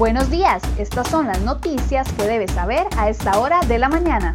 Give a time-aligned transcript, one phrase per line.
[0.00, 4.32] Buenos días, estas son las noticias que debes saber a esta hora de la mañana.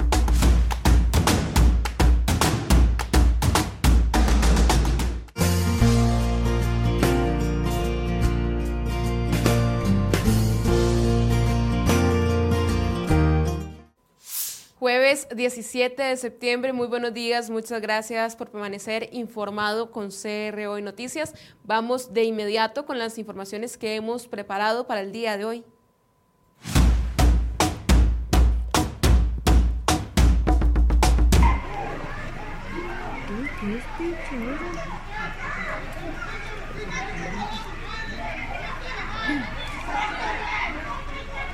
[14.95, 20.81] Jueves 17 de septiembre, muy buenos días, muchas gracias por permanecer informado con CRO y
[20.81, 21.33] Noticias.
[21.65, 25.65] Vamos de inmediato con las informaciones que hemos preparado para el día de hoy.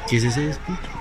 [0.07, 1.00] ¿Qué es ese despicho?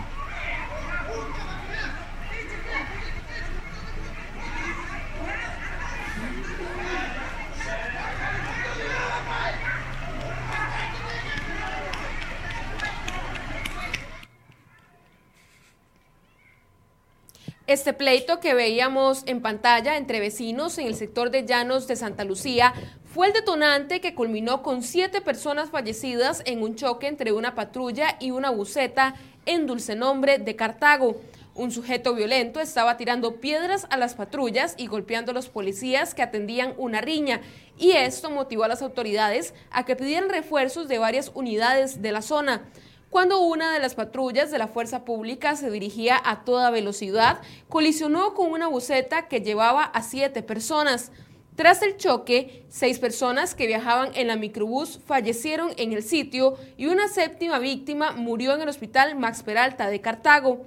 [17.71, 22.25] Este pleito que veíamos en pantalla entre vecinos en el sector de Llanos de Santa
[22.25, 22.75] Lucía
[23.15, 28.17] fue el detonante que culminó con siete personas fallecidas en un choque entre una patrulla
[28.19, 29.15] y una buceta
[29.47, 31.21] en Dulce Nombre de Cartago.
[31.55, 36.23] Un sujeto violento estaba tirando piedras a las patrullas y golpeando a los policías que
[36.23, 37.41] atendían una riña,
[37.79, 42.23] y esto motivó a las autoridades a que pidieran refuerzos de varias unidades de la
[42.23, 42.65] zona
[43.11, 48.35] cuando una de las patrullas de la fuerza pública se dirigía a toda velocidad, colisionó
[48.35, 51.11] con una buceta que llevaba a siete personas.
[51.57, 56.87] Tras el choque, seis personas que viajaban en la microbús fallecieron en el sitio y
[56.87, 60.65] una séptima víctima murió en el hospital Max Peralta de Cartago.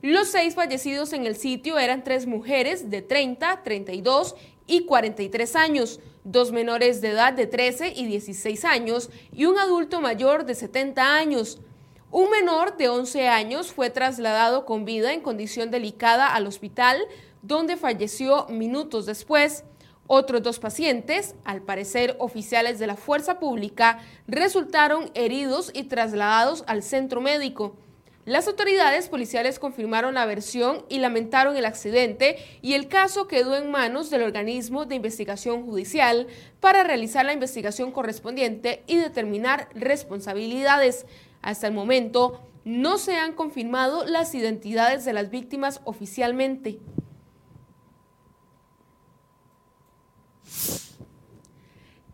[0.00, 4.34] Los seis fallecidos en el sitio eran tres mujeres de 30, 32
[4.66, 10.00] y 43 años, dos menores de edad de 13 y 16 años y un adulto
[10.00, 11.60] mayor de 70 años.
[12.16, 16.96] Un menor de 11 años fue trasladado con vida en condición delicada al hospital,
[17.42, 19.64] donde falleció minutos después.
[20.06, 23.98] Otros dos pacientes, al parecer oficiales de la fuerza pública,
[24.28, 27.74] resultaron heridos y trasladados al centro médico.
[28.26, 33.72] Las autoridades policiales confirmaron la versión y lamentaron el accidente y el caso quedó en
[33.72, 36.28] manos del organismo de investigación judicial
[36.60, 41.06] para realizar la investigación correspondiente y determinar responsabilidades.
[41.44, 46.78] Hasta el momento no se han confirmado las identidades de las víctimas oficialmente.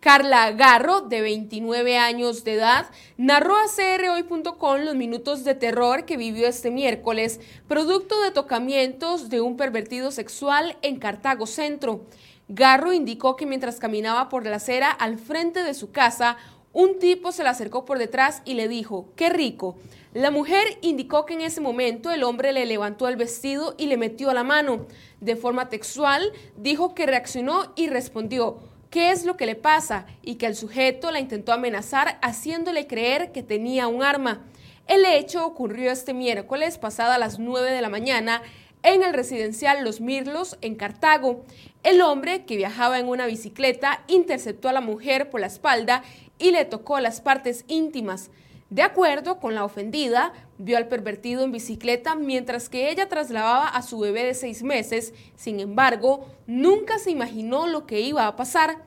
[0.01, 2.87] Carla Garro, de 29 años de edad,
[3.17, 7.39] narró a crhoy.com los minutos de terror que vivió este miércoles,
[7.69, 12.05] producto de tocamientos de un pervertido sexual en Cartago Centro.
[12.49, 16.37] Garro indicó que mientras caminaba por la acera al frente de su casa,
[16.73, 19.77] un tipo se le acercó por detrás y le dijo, qué rico.
[20.15, 23.97] La mujer indicó que en ese momento el hombre le levantó el vestido y le
[23.97, 24.87] metió la mano.
[25.21, 28.59] De forma textual, dijo que reaccionó y respondió,
[28.89, 30.07] ¿qué es lo que le pasa?
[30.23, 34.45] Y que el sujeto la intentó amenazar haciéndole creer que tenía un arma.
[34.87, 38.43] El hecho ocurrió este miércoles pasada a las 9 de la mañana
[38.83, 41.45] en el residencial Los Mirlos en Cartago.
[41.83, 46.03] El hombre, que viajaba en una bicicleta, interceptó a la mujer por la espalda
[46.41, 48.31] y le tocó las partes íntimas.
[48.71, 53.83] De acuerdo con la ofendida, vio al pervertido en bicicleta mientras que ella trasladaba a
[53.83, 55.13] su bebé de seis meses.
[55.37, 58.79] Sin embargo, nunca se imaginó lo que iba a pasar.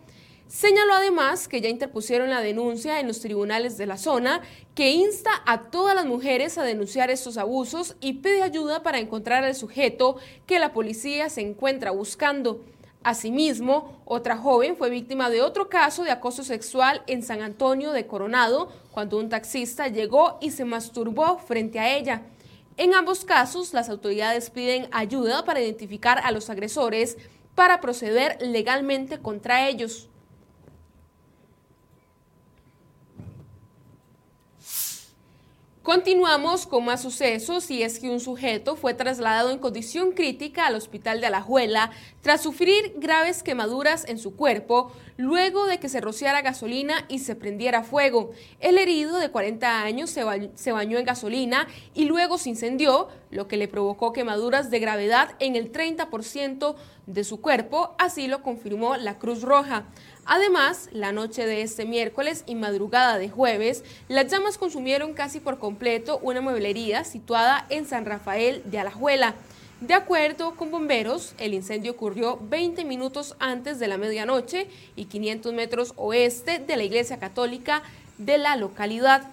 [0.47, 4.41] Señaló además que ya interpusieron la denuncia en los tribunales de la zona,
[4.75, 9.43] que insta a todas las mujeres a denunciar estos abusos y pide ayuda para encontrar
[9.43, 10.15] al sujeto
[10.45, 12.61] que la policía se encuentra buscando.
[13.03, 18.07] Asimismo, otra joven fue víctima de otro caso de acoso sexual en San Antonio de
[18.07, 22.21] Coronado, cuando un taxista llegó y se masturbó frente a ella.
[22.77, 27.17] En ambos casos, las autoridades piden ayuda para identificar a los agresores
[27.55, 30.07] para proceder legalmente contra ellos.
[35.83, 40.75] Continuamos con más sucesos y es que un sujeto fue trasladado en condición crítica al
[40.75, 41.91] hospital de Alajuela
[42.21, 47.35] tras sufrir graves quemaduras en su cuerpo luego de que se rociara gasolina y se
[47.35, 48.31] prendiera fuego.
[48.59, 50.23] El herido de 40 años se,
[50.71, 55.55] bañó en gasolina y luego se incendió, lo que le provocó quemaduras de gravedad en
[55.55, 56.75] el 30%
[57.07, 59.85] de su cuerpo, así lo confirmó la Cruz Roja.
[60.25, 65.59] Además, la noche de este miércoles y madrugada de jueves, las llamas consumieron casi por
[65.59, 69.35] completo una mueblería situada en San Rafael de Alajuela.
[69.83, 75.51] De acuerdo con bomberos, el incendio ocurrió 20 minutos antes de la medianoche y 500
[75.51, 77.83] metros oeste de la iglesia católica
[78.17, 79.23] de la localidad.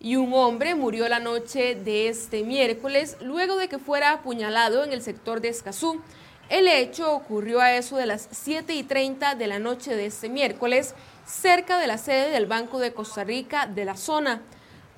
[0.00, 4.92] y un hombre murió la noche de este miércoles luego de que fuera apuñalado en
[4.92, 6.00] el sector de Escazú.
[6.48, 10.28] El hecho ocurrió a eso de las 7 y 30 de la noche de este
[10.28, 10.96] miércoles,
[11.26, 14.42] cerca de la sede del Banco de Costa Rica de la zona.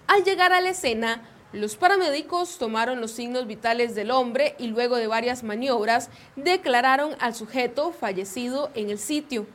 [0.07, 1.23] Al llegar a la escena,
[1.53, 7.35] los paramédicos tomaron los signos vitales del hombre y luego de varias maniobras declararon al
[7.35, 9.47] sujeto fallecido en el sitio.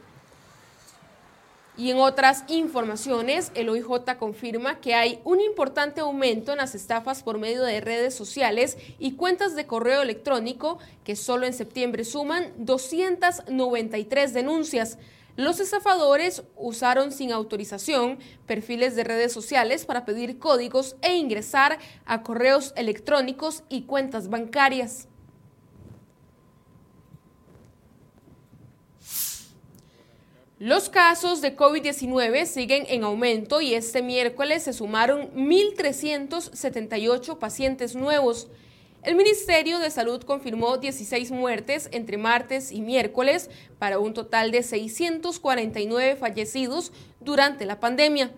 [1.76, 7.22] Y en otras informaciones, el OIJ confirma que hay un importante aumento en las estafas
[7.22, 12.52] por medio de redes sociales y cuentas de correo electrónico que solo en septiembre suman
[12.58, 14.98] 293 denuncias.
[15.38, 18.18] Los estafadores usaron sin autorización
[18.48, 25.08] perfiles de redes sociales para pedir códigos e ingresar a correos electrónicos y cuentas bancarias.
[30.58, 38.48] Los casos de COVID-19 siguen en aumento y este miércoles se sumaron 1.378 pacientes nuevos.
[39.08, 43.50] El Ministerio de Salud confirmó 16 muertes entre martes y miércoles
[43.80, 48.34] para un total de 649 fallecidos durante la pandemia.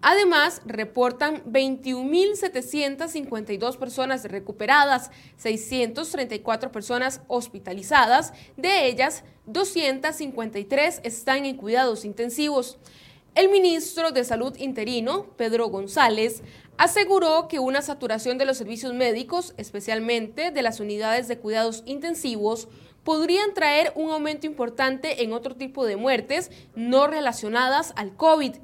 [0.00, 12.78] Además, reportan 21.752 personas recuperadas, 634 personas hospitalizadas, de ellas 253 están en cuidados intensivos.
[13.34, 16.44] El ministro de Salud interino, Pedro González,
[16.76, 22.68] aseguró que una saturación de los servicios médicos, especialmente de las unidades de cuidados intensivos,
[23.04, 28.54] podrían traer un aumento importante en otro tipo de muertes no relacionadas al COVID.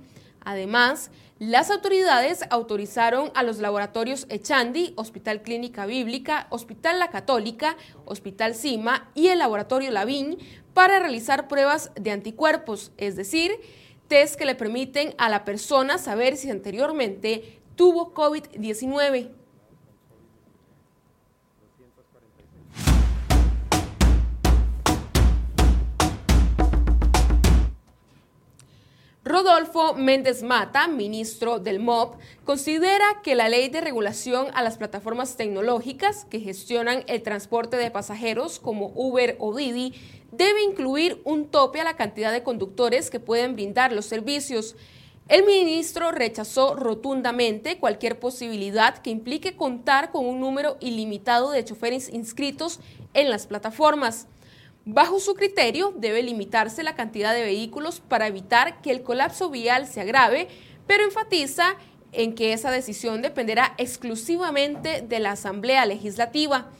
[0.40, 8.54] Además, las autoridades autorizaron a los laboratorios Echandi, Hospital Clínica Bíblica, Hospital La Católica, Hospital
[8.54, 10.38] Cima y el Laboratorio Lavín
[10.74, 13.52] para realizar pruebas de anticuerpos, es decir,
[14.08, 19.30] test que le permiten a la persona saber si anteriormente tuvo COVID-19.
[29.24, 35.38] Rodolfo Méndez Mata, ministro del MOP, considera que la ley de regulación a las plataformas
[35.38, 39.94] tecnológicas que gestionan el transporte de pasajeros como Uber o Didi
[40.32, 44.76] debe incluir un tope a la cantidad de conductores que pueden brindar los servicios.
[45.30, 52.08] El ministro rechazó rotundamente cualquier posibilidad que implique contar con un número ilimitado de choferes
[52.12, 52.80] inscritos
[53.14, 54.26] en las plataformas.
[54.84, 59.86] Bajo su criterio, debe limitarse la cantidad de vehículos para evitar que el colapso vial
[59.86, 60.48] se agrave,
[60.88, 61.76] pero enfatiza
[62.10, 66.72] en que esa decisión dependerá exclusivamente de la Asamblea Legislativa.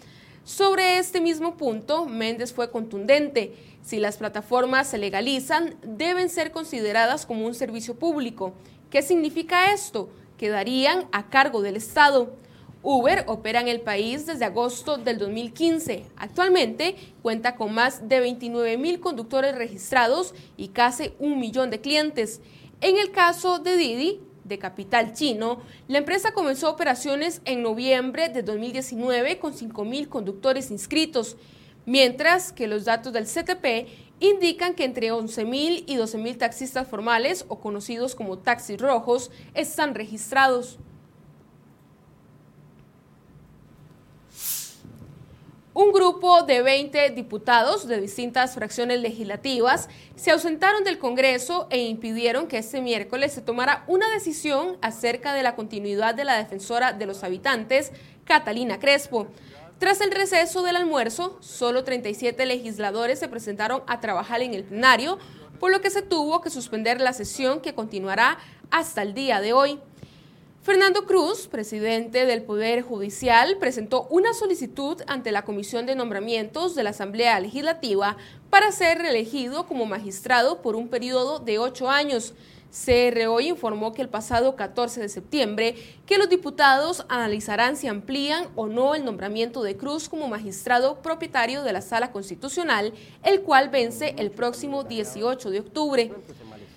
[0.43, 3.55] Sobre este mismo punto, Méndez fue contundente.
[3.91, 8.53] Si las plataformas se legalizan, deben ser consideradas como un servicio público.
[8.89, 10.11] ¿Qué significa esto?
[10.39, 12.37] Quedarían a cargo del Estado.
[12.85, 16.05] Uber opera en el país desde agosto del 2015.
[16.17, 22.41] Actualmente cuenta con más de 29 mil conductores registrados y casi un millón de clientes.
[22.81, 28.45] En el caso de Didi, de capital chino, la empresa comenzó operaciones en noviembre de
[28.45, 31.37] 2019 con 5 mil conductores inscritos,
[31.91, 33.89] mientras que los datos del CTP
[34.21, 39.33] indican que entre 11 mil y 12 mil taxistas formales o conocidos como taxis rojos
[39.55, 40.79] están registrados.
[45.75, 52.47] Un grupo de 20 diputados de distintas fracciones legislativas se ausentaron del Congreso e impidieron
[52.47, 57.07] que este miércoles se tomara una decisión acerca de la continuidad de la defensora de
[57.07, 57.91] los habitantes,
[58.25, 59.27] Catalina Crespo.
[59.81, 65.19] Tras el receso del almuerzo, solo 37 legisladores se presentaron a trabajar en el plenario,
[65.59, 68.37] por lo que se tuvo que suspender la sesión que continuará
[68.71, 69.81] hasta el día de hoy.
[70.63, 76.83] Fernando Cruz, presidente del Poder Judicial, presentó una solicitud ante la Comisión de Nombramientos de
[76.83, 78.19] la Asamblea Legislativa
[78.51, 82.35] para ser reelegido como magistrado por un periodo de ocho años.
[82.71, 85.75] CRO informó que el pasado 14 de septiembre
[86.07, 91.63] que los diputados analizarán si amplían o no el nombramiento de Cruz como magistrado propietario
[91.63, 96.13] de la Sala Constitucional, el cual vence el próximo 18 de octubre.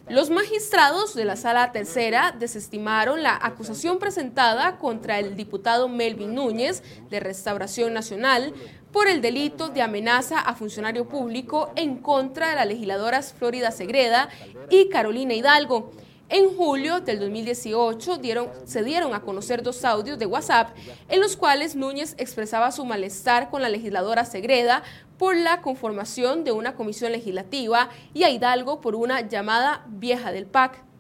[0.10, 6.84] Los magistrados de la Sala Tercera desestimaron la acusación presentada contra el diputado Melvin Núñez
[7.10, 8.54] de Restauración Nacional
[8.94, 14.30] por el delito de amenaza a funcionario público en contra de las legisladoras Florida Segreda
[14.70, 15.92] y Carolina Hidalgo.
[16.30, 20.76] En julio del 2018 dieron, se dieron a conocer dos audios de WhatsApp
[21.10, 24.84] en los cuales Núñez expresaba su malestar con la legisladora Segreda
[25.18, 30.46] por la conformación de una comisión legislativa y a Hidalgo por una llamada vieja del
[30.46, 30.93] PAC.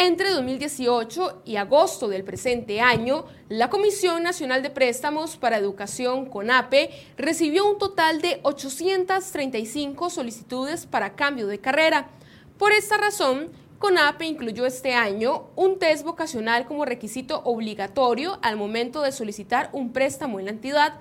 [0.00, 6.90] Entre 2018 y agosto del presente año, la Comisión Nacional de Préstamos para Educación, CONAPE,
[7.16, 12.10] recibió un total de 835 solicitudes para cambio de carrera.
[12.58, 13.50] Por esta razón,
[13.80, 19.92] CONAPE incluyó este año un test vocacional como requisito obligatorio al momento de solicitar un
[19.92, 21.00] préstamo en la entidad.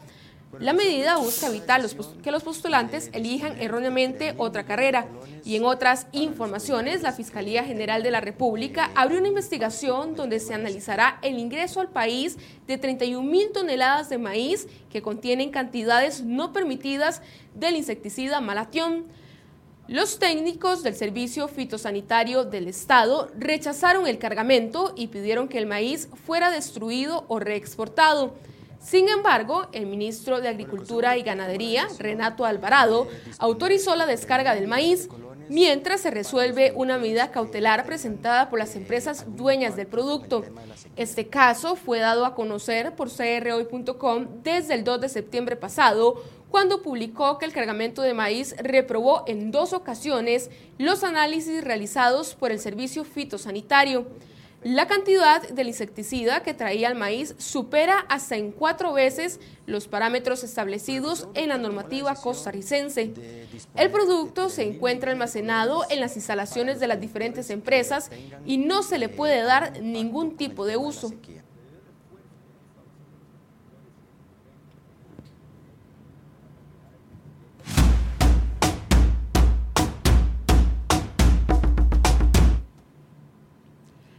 [0.60, 1.82] La medida busca evitar
[2.24, 5.06] que los postulantes elijan erróneamente otra carrera.
[5.44, 10.54] Y en otras informaciones, la Fiscalía General de la República abrió una investigación donde se
[10.54, 16.54] analizará el ingreso al país de 31 mil toneladas de maíz que contienen cantidades no
[16.54, 17.22] permitidas
[17.54, 19.06] del insecticida malatión.
[19.88, 26.10] Los técnicos del Servicio Fitosanitario del Estado rechazaron el cargamento y pidieron que el maíz
[26.26, 28.34] fuera destruido o reexportado.
[28.88, 35.10] Sin embargo, el ministro de Agricultura y Ganadería, Renato Alvarado, autorizó la descarga del maíz
[35.50, 40.46] mientras se resuelve una medida cautelar presentada por las empresas dueñas del producto.
[40.96, 46.82] Este caso fue dado a conocer por crhoy.com desde el 2 de septiembre pasado, cuando
[46.82, 52.60] publicó que el cargamento de maíz reprobó en dos ocasiones los análisis realizados por el
[52.62, 54.08] Servicio Fitosanitario.
[54.64, 60.44] La cantidad del insecticida que traía el maíz supera hasta en cuatro veces los parámetros
[60.44, 63.14] establecidos en la normativa costarricense.
[63.76, 68.10] El producto se encuentra almacenado en las instalaciones de las diferentes empresas
[68.46, 71.14] y no se le puede dar ningún tipo de uso.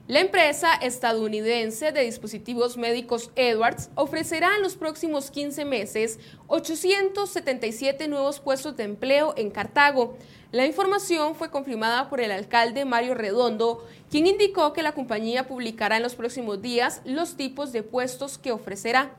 [0.08, 8.40] La empresa estadounidense de dispositivos médicos Edwards ofrecerá en los próximos 15 meses 877 nuevos
[8.40, 10.16] puestos de empleo en Cartago.
[10.50, 15.98] La información fue confirmada por el alcalde Mario Redondo, quien indicó que la compañía publicará
[15.98, 19.14] en los próximos días los tipos de puestos que ofrecerá.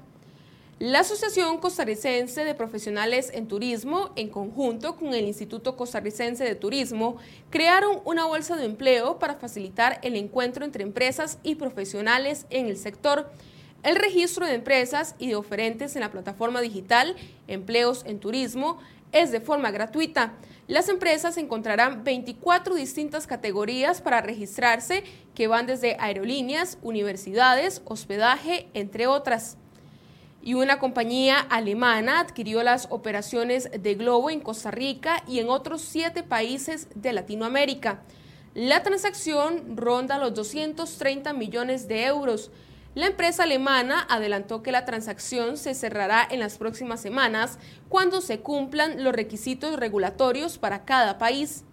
[0.79, 7.17] La Asociación Costarricense de Profesionales en Turismo, en conjunto con el Instituto Costarricense de Turismo,
[7.49, 12.77] crearon una bolsa de empleo para facilitar el encuentro entre empresas y profesionales en el
[12.77, 13.29] sector.
[13.83, 17.17] El registro de empresas y de oferentes en la plataforma digital
[17.49, 18.77] Empleos en Turismo
[19.11, 20.31] es de forma gratuita.
[20.67, 25.03] Las empresas encontrarán 24 distintas categorías para registrarse
[25.35, 29.57] que van desde aerolíneas, universidades, hospedaje, entre otras
[30.41, 35.81] y una compañía alemana adquirió las operaciones de Globo en Costa Rica y en otros
[35.81, 38.01] siete países de Latinoamérica.
[38.53, 42.51] La transacción ronda los 230 millones de euros.
[42.95, 48.39] La empresa alemana adelantó que la transacción se cerrará en las próximas semanas cuando se
[48.39, 51.63] cumplan los requisitos regulatorios para cada país.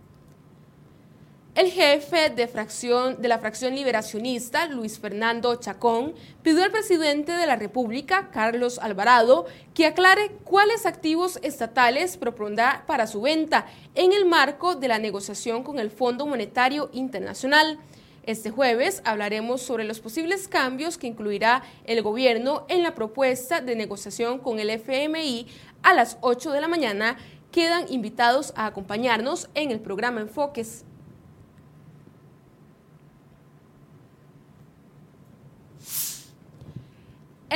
[1.57, 7.47] El jefe de, fracción, de la fracción liberacionista, Luis Fernando Chacón, pidió al presidente de
[7.47, 14.27] la República, Carlos Alvarado, que aclare cuáles activos estatales propondrá para su venta en el
[14.27, 17.79] marco de la negociación con el Fondo Monetario Internacional.
[18.25, 23.77] Este jueves hablaremos sobre los posibles cambios que incluirá el gobierno en la propuesta de
[23.77, 25.47] negociación con el FMI
[25.83, 27.17] a las 8 de la mañana.
[27.51, 30.85] Quedan invitados a acompañarnos en el programa Enfoques.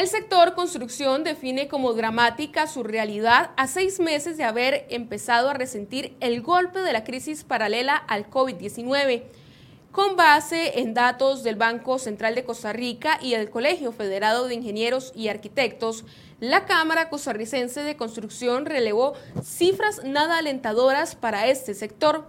[0.01, 5.53] El sector construcción define como dramática su realidad a seis meses de haber empezado a
[5.53, 9.25] resentir el golpe de la crisis paralela al COVID-19.
[9.93, 14.55] Con base en datos del Banco Central de Costa Rica y el Colegio Federado de
[14.55, 16.07] Ingenieros y Arquitectos,
[16.41, 19.13] la Cámara Costarricense de Construcción relevó
[19.45, 22.27] cifras nada alentadoras para este sector.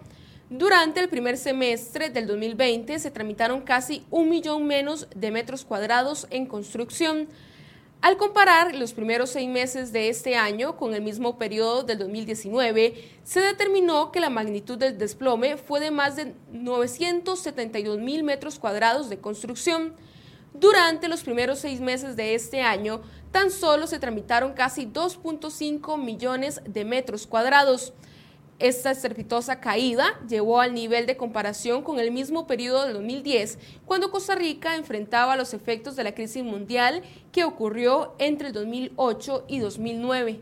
[0.50, 6.28] Durante el primer semestre del 2020 se tramitaron casi un millón menos de metros cuadrados
[6.32, 7.30] en construcción.
[8.02, 12.96] Al comparar los primeros seis meses de este año con el mismo periodo del 2019,
[13.24, 19.08] se determinó que la magnitud del desplome fue de más de 972 mil metros cuadrados
[19.08, 19.94] de construcción.
[20.56, 26.60] Durante los primeros seis meses de este año, tan solo se tramitaron casi 2.5 millones
[26.66, 27.94] de metros cuadrados.
[28.62, 34.12] Esta estrepitosa caída llevó al nivel de comparación con el mismo periodo del 2010, cuando
[34.12, 37.02] Costa Rica enfrentaba los efectos de la crisis mundial
[37.32, 40.42] que ocurrió entre el 2008 y 2009.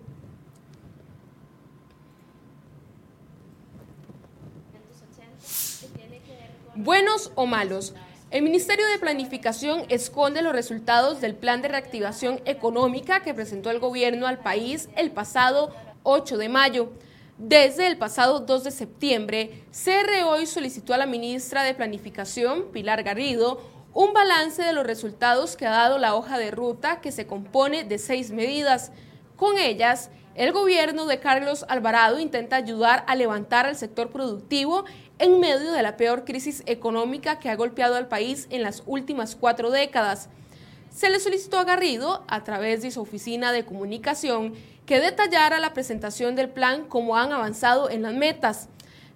[6.75, 7.93] Buenos o malos.
[8.31, 13.79] El Ministerio de Planificación esconde los resultados del Plan de Reactivación Económica que presentó el
[13.79, 15.73] gobierno al país el pasado
[16.03, 16.91] 8 de mayo.
[17.39, 23.01] Desde el pasado 2 de septiembre, CR hoy solicitó a la ministra de Planificación, Pilar
[23.03, 23.61] Garrido,
[23.93, 27.85] un balance de los resultados que ha dado la hoja de ruta que se compone
[27.85, 28.91] de seis medidas.
[29.37, 34.83] Con ellas, el gobierno de Carlos Alvarado intenta ayudar a levantar al sector productivo
[35.17, 39.37] en medio de la peor crisis económica que ha golpeado al país en las últimas
[39.37, 40.27] cuatro décadas.
[40.91, 44.55] Se le solicitó a Garrido, a través de su oficina de comunicación,
[44.89, 48.69] que detallara la presentación del plan como han avanzado en las metas.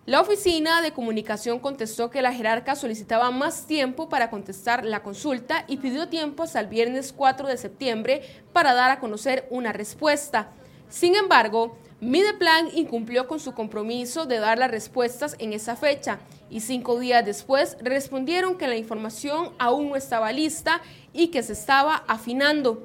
[0.05, 5.65] La oficina de comunicación contestó que la jerarca solicitaba más tiempo para contestar la consulta
[5.67, 8.21] y pidió tiempo hasta el viernes 4 de septiembre
[8.53, 10.51] para dar a conocer una respuesta.
[10.89, 16.19] Sin embargo, Mideplan incumplió con su compromiso de dar las respuestas en esa fecha
[16.51, 21.53] y cinco días después respondieron que la información aún no estaba lista y que se
[21.53, 22.83] estaba afinando.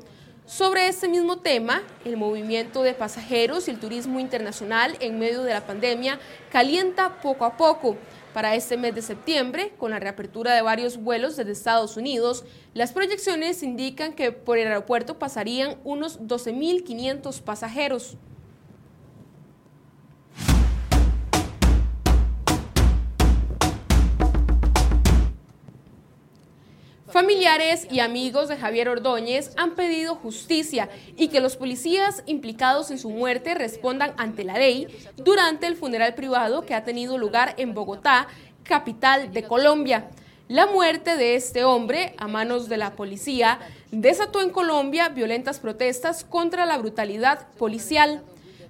[0.48, 5.52] Sobre este mismo tema, el movimiento de pasajeros y el turismo internacional en medio de
[5.52, 6.18] la pandemia
[6.50, 7.98] calienta poco a poco.
[8.32, 12.92] Para este mes de septiembre, con la reapertura de varios vuelos desde Estados Unidos, las
[12.92, 18.16] proyecciones indican que por el aeropuerto pasarían unos 12.500 pasajeros.
[27.18, 32.98] Familiares y amigos de Javier Ordóñez han pedido justicia y que los policías implicados en
[33.00, 37.74] su muerte respondan ante la ley durante el funeral privado que ha tenido lugar en
[37.74, 38.28] Bogotá,
[38.62, 40.10] capital de Colombia.
[40.46, 43.58] La muerte de este hombre a manos de la policía
[43.90, 48.22] desató en Colombia violentas protestas contra la brutalidad policial.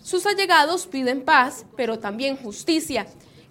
[0.02, 3.06] Sus allegados piden paz, pero también justicia.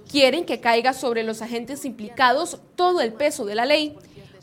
[0.10, 3.96] Quieren que caiga sobre los agentes implicados todo el peso de la ley.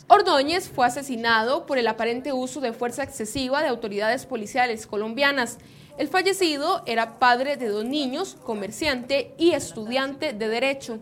[0.07, 5.57] Ordóñez fue asesinado por el aparente uso de fuerza excesiva de autoridades policiales colombianas.
[5.97, 10.99] El fallecido era padre de dos niños, comerciante y estudiante de Derecho.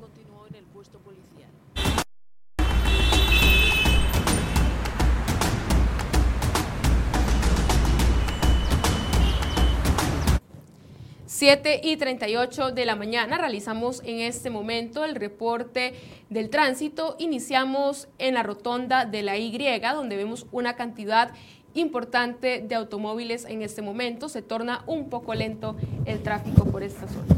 [11.42, 15.92] Siete y 38 de la mañana realizamos en este momento el reporte
[16.30, 17.16] del tránsito.
[17.18, 21.32] Iniciamos en la rotonda de la Y, donde vemos una cantidad
[21.74, 24.28] importante de automóviles en este momento.
[24.28, 25.74] Se torna un poco lento
[26.04, 27.34] el tráfico por esta zona.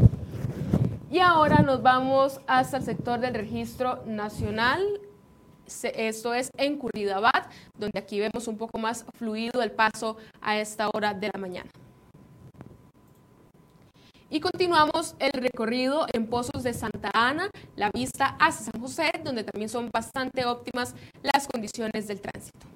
[1.10, 4.84] Y ahora nos vamos hasta el sector del registro nacional.
[5.82, 10.90] Esto es en Curridabat, donde aquí vemos un poco más fluido el paso a esta
[10.92, 11.70] hora de la mañana.
[14.35, 19.44] Y continuamos el recorrido en Pozos de Santa Ana, la vista hacia San José, donde
[19.44, 22.66] también son bastante óptimas las condiciones del tránsito.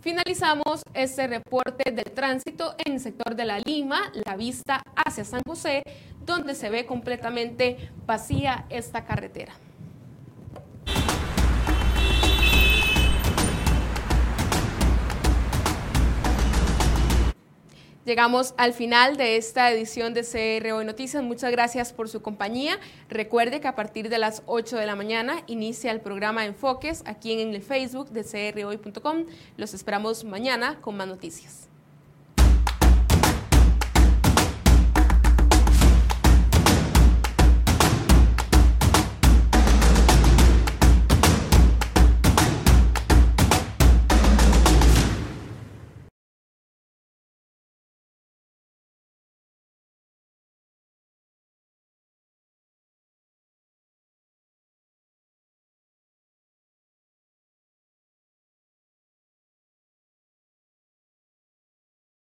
[0.00, 5.42] Finalizamos este reporte del tránsito en el sector de la Lima, la vista hacia San
[5.46, 5.84] José,
[6.24, 9.52] donde se ve completamente vacía esta carretera.
[18.06, 21.24] Llegamos al final de esta edición de CR Hoy Noticias.
[21.24, 22.78] Muchas gracias por su compañía.
[23.08, 27.32] Recuerde que a partir de las 8 de la mañana inicia el programa Enfoques aquí
[27.32, 29.26] en el Facebook de crhoy.com.
[29.56, 31.68] Los esperamos mañana con más noticias.